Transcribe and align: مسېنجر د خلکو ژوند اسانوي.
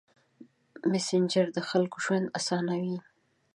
مسېنجر 0.91 1.47
د 1.53 1.59
خلکو 1.69 1.97
ژوند 2.05 2.25
اسانوي. 2.39 2.97